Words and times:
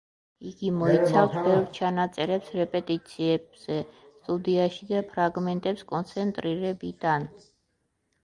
იგი 0.51 0.69
მოიცავს 0.75 1.35
ბევრ 1.47 1.65
ჩანაწერებს 1.77 2.47
რეპეტიციებზე 2.59 3.77
სტუდიაში 3.99 4.89
და 4.93 5.03
ფრაგმენტებს 5.13 5.85
კონცერტებიდან. 5.93 7.29